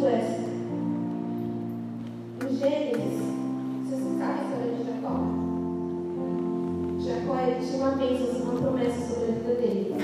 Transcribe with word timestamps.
tu 0.00 0.06
és. 0.06 0.24
Em 2.42 2.56
Gênesis, 2.56 3.20
vocês 3.84 4.02
sabem 4.18 4.32
a 4.32 4.42
história 4.42 4.72
de 4.72 4.82
Jacó? 4.86 5.14
Jacó 7.00 7.32
ele 7.40 7.66
tinha 7.66 7.82
uma 7.82 7.90
bênção, 7.96 8.42
uma 8.42 8.60
promessa 8.62 9.14
sobre 9.14 9.28
a 9.28 9.34
vida 9.34 9.54
dele. 9.56 9.94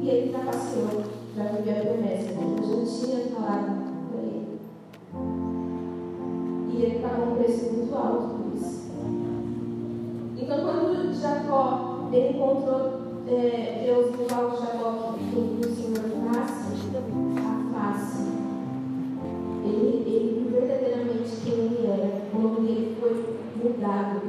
E 0.00 0.08
ele 0.08 0.32
trapaceou 0.32 1.04
para 1.34 1.44
viver 1.44 1.78
a 1.78 1.84
promessa. 1.84 2.32
Deus 2.32 3.00
já 3.00 3.06
tinha 3.06 3.36
falado 3.36 3.66
para 4.10 4.22
ele. 4.22 4.60
E 6.72 6.82
ele 6.82 7.00
pagou 7.00 7.32
um 7.32 7.36
preço 7.36 7.70
muito 7.70 7.94
alto 7.94 8.34
por 8.34 8.56
isso. 8.56 8.90
Então, 10.38 10.60
quando 10.62 11.12
Jacó 11.20 12.08
ele 12.10 12.30
encontrou 12.30 13.02
é, 13.28 13.84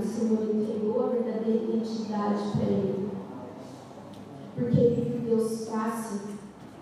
O 0.04 0.06
Senhor 0.06 0.44
entregou 0.54 1.06
a 1.06 1.08
verdadeira 1.08 1.64
identidade 1.64 2.44
para 2.52 2.64
ele. 2.64 3.10
Porque 4.54 4.78
ele 4.78 5.20
viu 5.26 5.38
Deus 5.38 5.70
face 5.70 6.20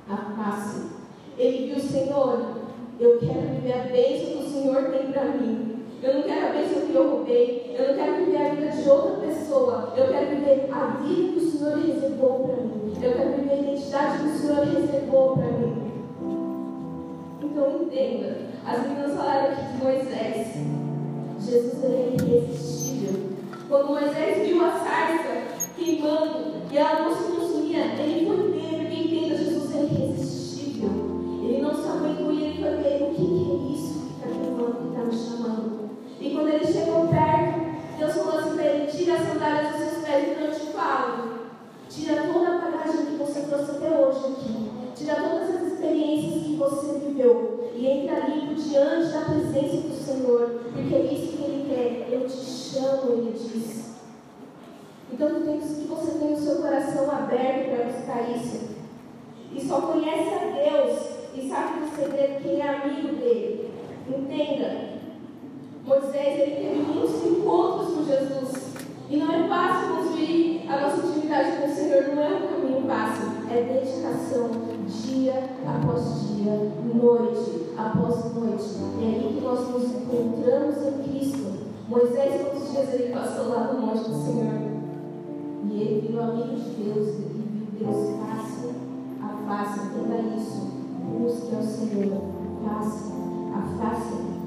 a 0.09 0.17
face. 0.17 0.87
Ele 1.37 1.67
viu, 1.67 1.79
Senhor, 1.79 2.57
eu 2.99 3.19
quero 3.19 3.41
viver 3.41 3.73
a 3.73 3.83
bênção 3.83 4.37
que 4.37 4.43
o 4.43 4.49
Senhor 4.49 4.83
tem 4.85 5.11
para 5.11 5.25
mim. 5.25 5.83
Eu 6.01 6.15
não 6.15 6.23
quero 6.23 6.47
a 6.47 6.49
bênção 6.49 6.81
que 6.81 6.95
eu 6.95 7.09
roubei. 7.11 7.75
Eu 7.77 7.89
não 7.89 7.95
quero 7.95 8.25
viver 8.25 8.37
a 8.37 8.55
vida 8.55 8.71
de 8.71 8.89
outra 8.89 9.27
pessoa. 9.27 9.93
Eu 9.95 10.07
quero 10.07 10.35
viver 10.35 10.69
a 10.71 10.85
vida 10.97 11.31
que 11.31 11.45
o 11.45 11.51
Senhor 11.51 11.77
reservou 11.77 12.39
para 12.39 12.55
mim. 12.63 12.93
Eu 13.03 13.13
quero 13.13 13.35
viver 13.35 13.51
a 13.51 13.59
identidade 13.59 14.17
que 14.17 14.29
o 14.29 14.37
Senhor 14.39 14.65
reservou 14.65 15.37
para 15.37 15.45
mim. 15.45 15.91
Então 17.43 17.83
entenda. 17.83 18.37
As 18.65 18.81
meninas 18.81 19.15
falaram 19.15 19.51
aqui 19.51 19.77
de 19.77 19.83
Moisés. 19.83 20.47
Jesus 21.39 21.83
é 21.83 22.15
irresistível. 22.19 22.80
Quando 23.71 23.87
Moisés 23.87 24.45
viu 24.45 24.65
a 24.65 24.71
sarça 24.71 25.63
queimando 25.77 26.61
e 26.69 26.77
ela 26.77 27.03
não 27.03 27.15
se 27.15 27.23
consumia, 27.31 27.85
ele 27.97 28.25
foi 28.27 28.51
ver, 28.51 28.79
porque 28.79 29.01
entenda, 29.01 29.37
Jesus 29.37 29.73
é 29.73 29.83
irresistível. 29.83 30.89
Ele 31.41 31.61
não 31.61 31.73
se 31.73 31.87
aguentou 31.87 32.33
e 32.33 32.43
ele 32.43 32.61
foi 32.61 32.75
ver 32.83 33.01
o 33.01 33.15
que, 33.15 33.23
que 33.23 33.49
é 33.49 33.73
isso 33.73 34.01
que 34.01 34.13
está 34.15 34.27
queimando, 34.27 34.75
que 34.75 34.87
está 34.89 35.05
me 35.05 35.13
chamando. 35.13 35.89
E 36.19 36.29
quando 36.31 36.49
ele 36.49 36.67
chegou 36.67 37.07
perto, 37.07 37.97
Deus 37.97 38.13
falou 38.13 38.39
assim 38.39 38.55
para 38.55 38.65
ele: 38.65 38.91
tira 38.91 39.13
as 39.13 39.27
sandálias 39.29 39.71
dos 39.71 39.79
seus 39.79 40.05
pés, 40.05 40.27
então 40.31 40.47
eu 40.47 40.53
te 40.53 40.65
falo. 40.73 41.31
Tira 41.87 42.23
toda 42.23 42.47
a 42.49 42.57
bagagem 42.57 43.05
que 43.05 43.23
você 43.23 43.39
trouxe 43.43 43.71
até 43.71 43.89
hoje 43.89 44.33
aqui. 44.33 44.69
Tira 44.97 45.15
todas 45.15 45.49
as 45.49 45.71
experiências 45.71 46.43
que 46.43 46.55
você 46.57 46.99
viveu. 46.99 47.71
E 47.73 47.87
entra 47.87 48.27
limpo 48.27 48.53
diante 48.53 49.13
da 49.13 49.21
presença 49.21 49.77
do 49.87 49.95
Senhor. 49.95 50.61
Porque 50.73 50.93
é 50.93 51.13
isso 51.13 51.30
que 51.41 51.51
Ele 51.51 51.65
quer. 51.69 52.13
Eu 52.13 52.27
te 52.27 52.35
chamo, 52.35 53.11
Ele 53.13 53.31
diz. 53.31 53.91
Então 55.11 55.29
que 55.29 55.87
você 55.87 56.17
tenha 56.19 56.33
o 56.33 56.39
seu 56.39 56.61
coração 56.61 57.11
aberto 57.11 57.69
para 57.69 57.85
buscar 57.85 58.29
isso. 58.29 58.71
E 59.53 59.61
só 59.61 59.81
conhece 59.81 60.33
a 60.33 60.69
Deus 60.69 60.99
e 61.35 61.49
sabe 61.49 61.81
do 61.81 61.95
segredo 61.95 62.41
quem 62.41 62.61
é 62.61 62.69
amigo 62.69 63.15
dele. 63.17 63.71
Entenda. 64.07 64.91
Moisés 65.85 66.39
ele 66.39 66.55
teve 66.55 66.81
muitos 66.81 67.25
encontros 67.25 67.93
com 67.93 68.05
Jesus. 68.05 68.71
E 69.09 69.17
não 69.17 69.33
é 69.33 69.47
fácil 69.49 69.95
construir 69.95 70.65
a 70.69 70.79
nossa 70.79 71.05
intimidade 71.07 71.57
com 71.57 71.67
o 71.67 71.75
Senhor, 71.75 72.15
não 72.15 72.23
é 72.23 72.27
um 72.27 72.47
caminho 72.47 72.87
fácil. 72.87 73.27
É 73.51 73.61
dedicação, 73.63 74.49
dia 74.87 75.49
após 75.67 76.29
dia, 76.29 76.71
noite 76.93 77.60
após 77.87 78.33
noite. 78.35 78.77
É 79.01 79.05
aí 79.05 79.33
que 79.35 79.41
nós 79.43 79.69
nos 79.69 79.83
encontramos 79.83 80.77
em 80.77 81.03
Cristo. 81.03 81.51
Moisés, 81.87 82.41
quantos 82.41 82.71
dias 82.71 82.93
ele 82.93 83.13
passou 83.13 83.49
lá 83.49 83.73
no 83.73 83.81
monte 83.81 84.09
do 84.09 84.23
Senhor? 84.23 84.71
E 85.69 85.81
ele 85.81 86.07
virou 86.07 86.23
amigo 86.23 86.55
de 86.55 86.69
Deus, 86.83 87.07
ele 87.07 87.67
viu 87.77 87.87
Deus 87.87 88.19
face 88.19 88.69
a 89.21 89.47
face. 89.47 89.79
Entenda 89.87 90.35
isso. 90.37 90.71
Busque 91.19 91.55
ao 91.55 91.63
Senhor 91.63 92.21
face 92.63 93.11
a 93.53 93.77
face. 93.77 94.40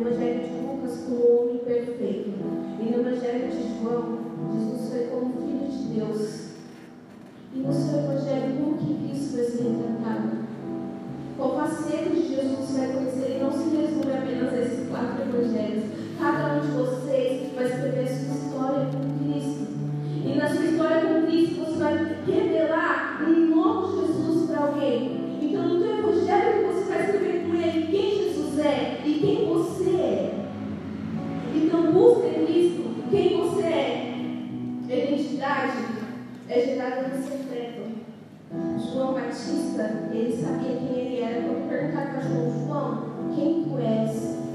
Evangelho 0.00 0.48
de 0.48 0.66
Lucas 0.66 1.04
como 1.04 1.16
o 1.16 1.42
homem 1.42 1.58
perfeito. 1.58 2.30
Né? 2.30 2.78
E 2.80 2.84
no 2.90 3.00
Evangelho 3.00 3.50
de 3.50 3.80
João, 3.80 4.18
Jesus 4.54 4.90
foi 4.90 5.06
como 5.06 5.32
filho 5.34 5.68
de 5.68 5.94
Deus. 5.94 6.50
E 7.54 7.58
no 7.58 7.72
seu 7.72 7.98
Evangelho, 7.98 8.56
como 8.56 8.78
que 8.78 9.12
isso 9.12 9.36
vai 9.36 9.44
ser 9.44 9.62
retratado? 9.62 10.40
O 11.38 11.48
parceiro 11.48 12.10
de 12.10 12.34
Jesus 12.34 12.70
vai 12.76 12.92
conhecer, 12.92 13.36
e 13.36 13.42
não 13.42 13.52
se 13.52 13.76
resume 13.76 14.12
apenas 14.12 14.52
a 14.52 14.58
esses 14.60 14.88
quatro 14.88 15.29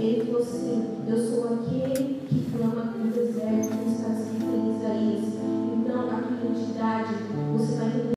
Ei 0.05 0.21
assim. 0.39 1.03
eu 1.07 1.17
sou 1.17 1.45
aquele 1.55 2.19
que 2.29 2.51
clama 2.55 2.93
no 2.95 3.11
deserto, 3.11 3.73
nos 3.73 4.01
casos 4.01 4.33
de 4.33 4.77
Isaías. 4.77 5.33
Então, 5.73 6.01
a 6.01 6.21
tua 6.21 6.51
identidade, 6.51 7.13
você 7.57 7.75
vai 7.75 7.87
entender. 7.87 8.14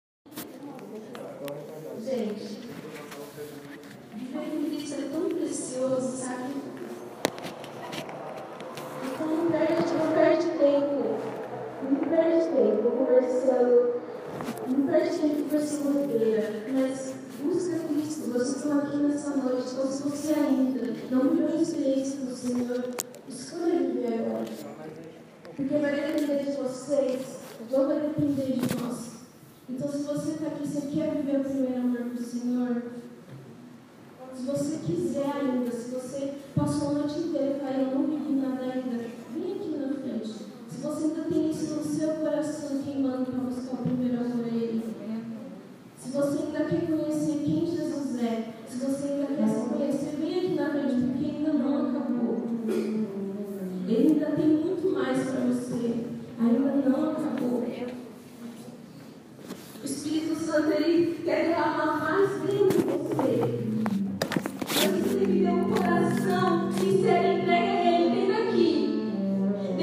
Se 19.86 20.02
você 20.02 20.32
ainda 20.34 20.94
não 21.10 21.30
viu 21.30 21.46
a 21.46 21.62
experiência 21.62 22.20
do 22.20 22.34
Senhor, 22.34 22.84
escolha 23.28 23.78
viver 23.78 24.14
agora. 24.14 24.44
Porque 25.56 25.76
vai 25.76 25.94
depender 25.94 26.44
de 26.44 26.52
vocês, 26.52 27.26
não 27.70 27.86
vai 27.86 28.00
depender 28.00 28.52
de 28.52 28.82
nós. 28.82 29.08
Então, 29.68 29.90
se 29.90 29.98
você 29.98 30.30
está 30.30 30.46
aqui, 30.46 30.66
você 30.66 30.80
quer 30.86 31.14
viver 31.14 31.40
o 31.40 31.44
primeiro 31.44 31.80
amor 31.80 32.04
do 32.04 32.22
Senhor, 32.22 32.82
se 34.34 34.44
você 34.44 34.78
quiser 34.86 35.32
ainda, 35.34 35.70
se 35.70 35.90
você 35.90 36.34
passou 36.54 36.90
a 36.90 36.92
noite 36.92 37.18
inteira 37.18 37.58
e 37.76 37.82
eu 37.82 37.98
não 37.98 38.06
vivi 38.06 38.32
nada 38.34 38.62
ainda, 38.62 39.04
vem 39.34 39.52
aqui 39.52 39.76
na 39.76 39.94
frente. 40.00 40.32
Se 40.70 40.80
você 40.80 41.04
ainda 41.04 41.22
tem 41.24 41.50
isso 41.50 41.74
no 41.74 41.84
seu 41.84 42.08
coração 42.14 42.82
queimando 42.84 43.17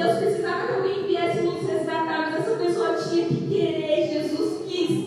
Deus 0.06 0.19
precisava 0.19 0.68
que 0.68 0.74
alguém 0.74 1.07
viesse 1.07 1.42
nos 1.42 1.68
resgatar, 1.68 2.31
mas 2.31 2.48
essa 2.48 2.57
pessoa 2.57 2.94
tinha 2.94 3.25
que 3.25 3.48
querer, 3.48 4.07
Jesus 4.07 4.62
quis. 4.68 5.06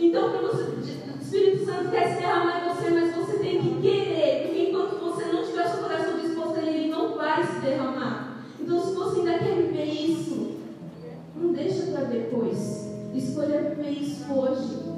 Então, 0.00 0.30
para 0.30 0.40
você, 0.48 0.62
o 0.64 1.22
Espírito 1.22 1.64
Santo 1.64 1.90
quer 1.90 2.08
se 2.08 2.20
derramar 2.20 2.64
em 2.64 2.68
você, 2.68 2.90
mas 2.90 3.14
você 3.14 3.38
tem 3.38 3.60
que 3.60 3.80
querer, 3.80 4.42
porque 4.42 4.68
enquanto 4.68 4.98
você 4.98 5.26
não 5.26 5.44
tiver 5.44 5.68
seu 5.68 5.82
coração 5.82 6.18
disposto 6.18 6.58
Ele 6.58 6.88
não 6.88 7.16
vai 7.16 7.44
se 7.44 7.60
derramar. 7.60 8.42
Então, 8.60 8.80
se 8.80 8.94
você 8.94 9.20
ainda 9.20 9.38
quer 9.38 9.54
viver 9.54 9.84
isso, 9.84 10.56
não 11.36 11.52
deixa 11.52 11.86
para 11.92 12.04
depois. 12.04 12.90
Escolha 13.14 13.74
viver 13.74 13.90
isso 13.90 14.24
hoje. 14.32 14.96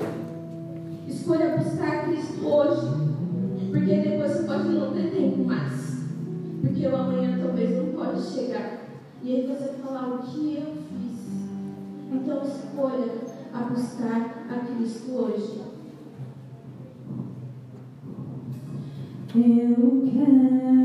Escolha 1.06 1.58
buscar 1.58 2.06
Cristo 2.06 2.46
hoje. 2.46 3.08
Porque 3.70 3.94
depois 3.94 4.32
você 4.32 4.42
pode 4.44 4.68
não 4.68 4.92
ter 4.92 5.10
tempo 5.10 5.44
mais. 5.44 5.98
Porque 6.62 6.86
o 6.86 6.96
amanhã 6.96 7.17
E 9.22 9.34
aí 9.34 9.46
você 9.46 9.72
falar 9.82 10.08
o 10.14 10.18
que 10.18 10.56
eu 10.56 10.74
fiz. 10.74 11.18
Então 12.12 12.42
escolha 12.42 13.12
a 13.52 13.62
buscar 13.64 14.46
a 14.48 14.58
Cristo 14.66 15.10
hoje. 15.12 15.62
Eu 19.34 20.02
quero 20.12 20.77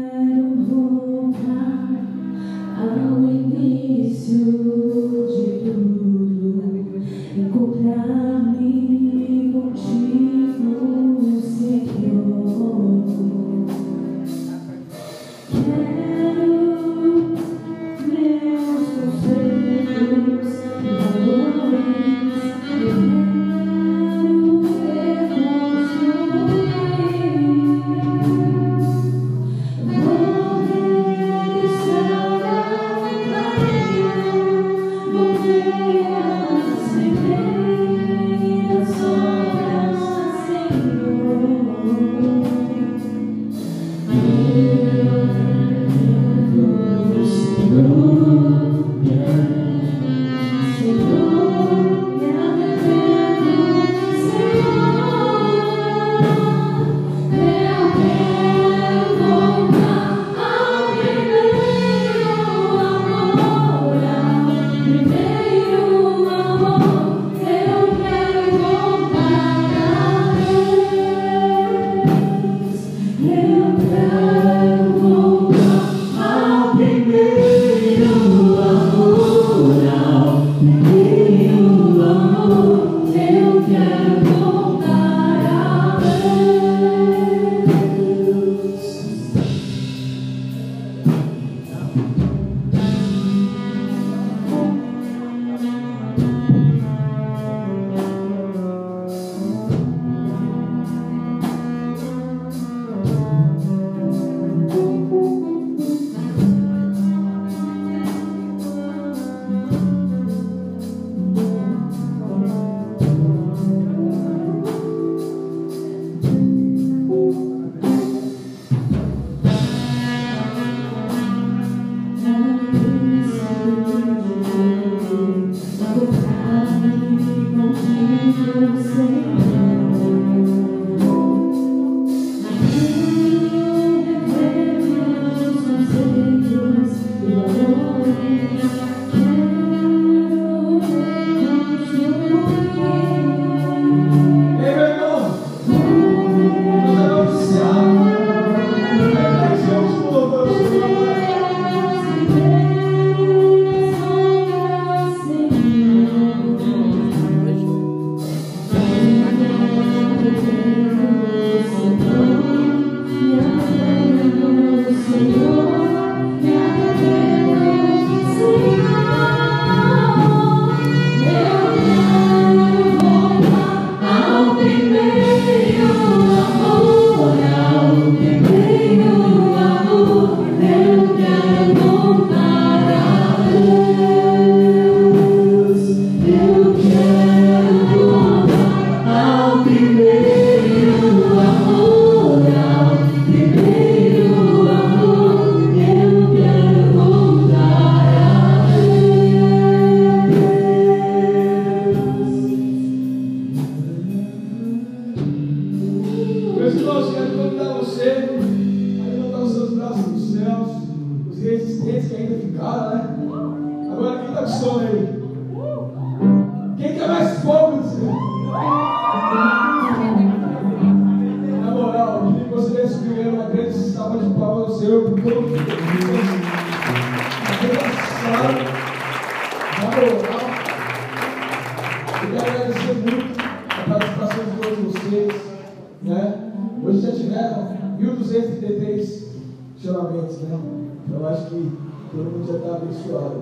Chamamentos, 240.23 240.41
né? 240.41 240.59
Então 241.07 241.19
eu 241.19 241.27
acho 241.27 241.45
que 241.47 241.71
todo 242.11 242.31
mundo 242.31 242.47
já 242.47 242.57
está 242.57 242.75
abençoado. 242.75 243.41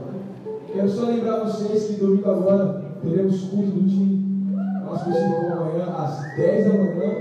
Quero 0.74 0.90
só 0.90 1.06
lembrar 1.06 1.44
vocês 1.44 1.88
que 1.88 1.94
domingo 2.00 2.30
agora 2.30 2.82
teremos 3.04 3.42
culto 3.44 3.72
do 3.72 3.90
time 3.90 4.22
nosso 4.86 5.06
versículo 5.06 5.54
amanhã 5.54 5.86
às 5.98 6.36
10 6.36 6.66
da 6.66 6.74
manhã 6.74 7.14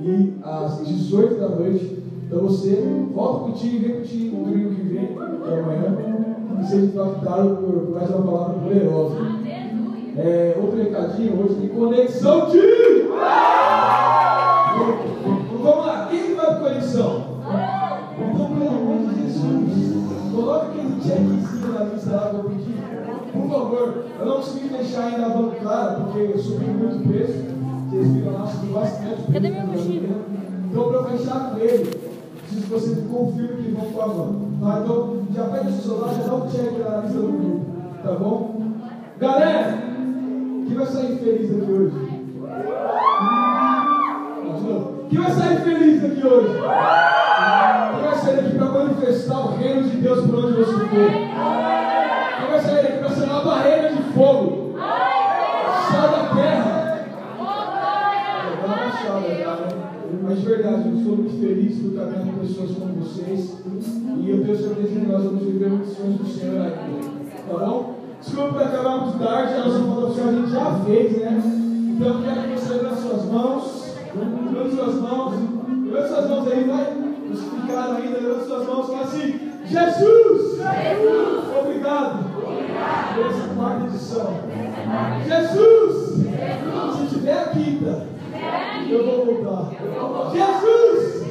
e 0.00 0.34
às 0.42 0.86
18 0.86 1.40
da 1.40 1.48
noite. 1.48 2.02
Então 2.26 2.40
você 2.40 2.82
volta 3.12 3.40
com 3.40 3.50
o 3.50 3.52
time, 3.52 3.78
vem 3.78 3.92
com 3.96 4.00
o 4.00 4.04
time 4.04 4.30
no 4.30 4.44
domingo 4.44 4.74
que 4.74 4.82
vem, 4.82 5.06
que 5.06 5.50
é 5.50 5.60
amanhã, 5.60 5.96
e 6.60 6.64
seja 6.66 6.86
impactado 6.86 7.56
por, 7.56 7.90
mais 7.90 8.10
uma 8.10 8.22
palavra 8.22 8.60
poderosa. 8.60 9.16
É, 10.16 10.56
outro 10.60 10.78
recadinho, 10.78 11.42
hoje 11.42 11.54
tem 11.54 11.68
conexão 11.68 12.50
time! 12.50 14.11
Deixar 24.82 25.04
ainda 25.04 25.26
a 25.26 25.28
van 25.28 25.50
clara, 25.60 25.94
porque 25.94 26.38
subiu 26.38 26.74
muito 26.74 26.96
o 26.96 27.08
preço. 27.08 27.44
Vocês 27.88 28.08
viram 28.08 28.32
lá, 28.32 28.46
subiu 28.46 28.74
bastante. 28.74 29.32
Cadê 29.32 29.48
minha 29.50 29.66
mochila? 29.66 30.16
Então, 30.70 30.88
para 30.88 31.04
fechar 31.04 31.50
com 31.50 31.58
ele, 31.58 32.00
preciso 32.38 32.62
que 32.62 32.70
você 32.70 33.02
confirme 33.02 33.62
que 33.62 33.70
vão 33.70 33.92
com 33.92 34.02
a 34.02 34.06
van. 34.06 34.32
Tá? 34.60 34.80
Então, 34.82 35.22
já 35.34 35.44
pega 35.44 35.68
o 35.68 35.72
celular, 35.72 36.14
já 36.14 36.22
dá 36.24 36.34
um 36.34 36.48
check 36.48 36.78
na 36.78 36.96
lista 36.98 37.18
do 37.18 37.28
grupo. 37.28 37.66
Tá 38.02 38.12
bom? 38.12 38.62
Galera, 39.20 39.78
quem 40.66 40.76
vai 40.76 40.86
sair 40.86 41.18
feliz 41.18 41.50
aqui 41.50 41.72
hoje? 41.72 42.12
Quem 45.08 45.20
vai 45.20 45.30
sair 45.30 45.60
feliz 45.60 46.02
daqui 46.02 46.26
hoje? 46.26 46.48
Quem 46.48 48.02
vai 48.02 48.14
sair 48.16 48.36
daqui 48.36 48.56
para 48.56 48.66
manifestar 48.66 49.38
o 49.38 49.56
reino 49.56 49.82
de 49.82 49.96
Deus 49.98 50.26
por 50.26 50.34
onde 50.36 50.52
você 50.56 50.72
for? 50.72 50.88
Quem 50.88 52.50
vai 52.50 52.60
sair 52.60 52.82
daqui 52.82 52.98
para 52.98 53.10
ser 53.10 53.24
uma 53.24 53.44
barreira 53.44 53.92
de 53.92 54.02
fogo? 54.14 54.74
Sal 55.92 56.08
da 56.08 56.34
terra. 56.34 57.06
Dá 57.38 58.66
uma 58.66 58.76
baixada 58.76 59.34
já, 59.34 59.52
né? 59.56 59.68
Mas 60.22 60.40
de 60.40 60.41
verdade, 60.56 60.88
eu 60.88 60.96
sou 61.02 61.16
muito 61.16 61.40
feliz 61.40 61.78
por 61.78 61.94
caminhar 61.94 62.26
com 62.26 62.46
pessoas 62.46 62.70
como 62.72 62.94
vocês. 63.00 63.56
E 64.18 64.30
eu 64.30 64.44
tenho 64.44 64.56
certeza 64.56 64.88
que 64.88 65.06
nós 65.06 65.24
vamos 65.24 65.42
viver 65.44 65.70
muitos 65.70 65.96
sonhos 65.96 66.18
do 66.18 66.26
Senhor 66.26 66.60
ainda. 66.60 66.76
Tá 67.48 67.58
bom? 67.58 67.94
Desculpa 68.20 68.52
por 68.52 68.62
acabarmos 68.62 69.14
tarde, 69.14 69.54
a 69.54 69.64
nossa 69.64 69.78
foto 69.80 70.06
oficial 70.06 70.28
a 70.28 70.32
gente 70.32 70.50
já 70.50 70.74
fez, 70.84 71.20
né? 71.20 71.42
Então 71.96 72.06
eu 72.08 72.22
quero 72.22 72.42
que 72.42 72.60
você 72.60 72.74
levante 72.74 73.00
suas 73.00 73.24
mãos. 73.24 73.94
Levante 74.14 74.76
suas 74.76 74.94
mãos. 75.00 75.34
Levante 75.84 76.08
suas 76.08 76.30
mãos 76.30 76.48
aí, 76.48 76.64
vai. 76.64 77.02
Os 77.32 77.40
que 77.40 77.60
ficaram 77.60 77.96
ainda, 77.96 78.18
levante 78.20 78.46
suas 78.46 78.66
mãos 78.66 78.86
fala 78.86 79.02
assim: 79.02 79.40
Jesus! 79.64 80.52
Obrigado, 81.62 82.24
por 83.14 83.26
essa 83.26 83.54
quarta 83.54 83.86
edição. 83.86 84.34
Jesus! 85.26 86.12
Se 86.98 87.14
tiver 87.14 87.38
a 87.38 87.46
quinta, 87.48 88.06
eu 88.90 89.06
vou 89.06 89.24
voltar. 89.26 89.70
Jesus! 90.32 91.22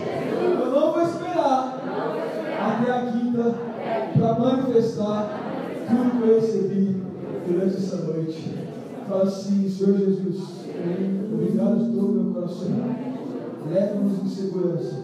Eu 0.41 0.71
não 0.71 0.93
vou 0.93 1.01
esperar 1.01 1.81
até 2.59 2.91
a 2.91 3.11
quinta 3.11 3.55
para 4.17 4.39
manifestar 4.39 5.39
tudo 5.87 6.21
que 6.21 6.27
eu 6.27 6.39
recebi 6.39 7.03
durante 7.47 7.75
essa 7.75 7.97
noite. 7.97 8.53
Fala 9.07 9.23
assim, 9.23 9.69
Senhor 9.69 9.97
Jesus, 9.97 10.37
obrigado 11.33 11.85
de 11.85 11.97
todo 11.97 12.09
o 12.09 12.23
meu 12.23 12.33
coração. 12.33 12.71
Leva-nos 13.69 14.23
em 14.23 14.27
segurança, 14.51 15.03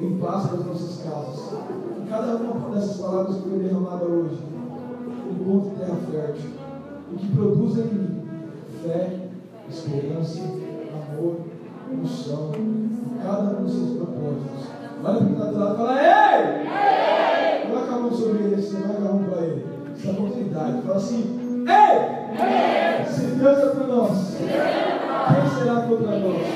em 0.00 0.18
paz 0.18 0.46
para 0.46 0.58
as 0.58 0.66
nossas 0.66 1.02
casas. 1.02 1.52
E 2.00 2.08
cada 2.08 2.36
uma 2.36 2.74
dessas 2.74 2.96
palavras 2.98 3.36
que 3.36 3.48
foi 3.48 3.58
derramada 3.58 4.04
hoje, 4.04 4.38
encontre 5.30 5.70
terra 5.78 5.96
fértil 6.10 6.50
e 7.12 7.16
que 7.16 7.36
produza 7.36 7.80
em 7.80 7.86
mim 7.86 8.22
fé, 8.82 9.28
esperança, 9.68 10.40
amor, 10.42 11.36
unção, 11.92 12.52
cada 13.22 13.58
um 13.58 13.64
dos 13.64 13.72
seus 13.72 13.96
propósitos. 13.96 14.74
Olha 15.02 15.16
para 15.16 15.26
quem 15.26 15.32
está 15.32 15.44
do 15.46 15.58
lado 15.58 15.74
e 15.74 15.76
fala, 15.76 15.94
ei! 16.00 17.68
Coloca 17.68 17.94
a 17.94 17.98
mão 17.98 18.12
sobre 18.12 18.42
ele, 18.44 18.62
você 18.62 18.76
vai 18.76 18.88
dar 18.88 19.08
a 19.08 19.12
mão 19.12 19.24
para 19.24 19.42
ele. 19.42 19.66
Essa 19.94 20.10
oportunidade. 20.10 20.82
Fala 20.82 20.96
assim, 20.96 21.64
ei! 21.68 23.04
Se 23.06 23.26
Deus 23.26 23.58
é 23.58 23.66
por 23.66 23.88
nós, 23.88 24.36
quem 24.38 25.58
será 25.58 25.82
contra 25.82 26.18
nós? 26.18 26.46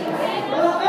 Fala, 0.50 0.83
ei! 0.83 0.88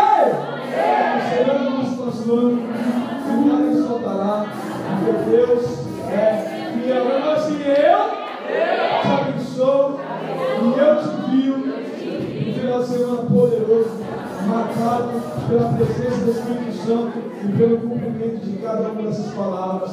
Dessas 19.10 19.34
palavras. 19.34 19.92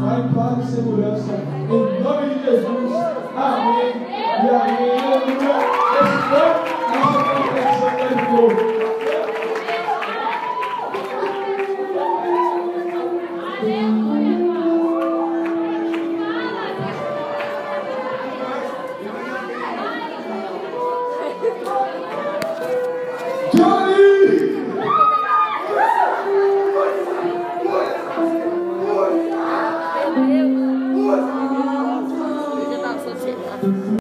Vai 0.00 0.22
em 0.22 0.28
paz 0.32 0.68
e 0.68 0.72
segurança, 0.72 1.32
em 1.32 1.89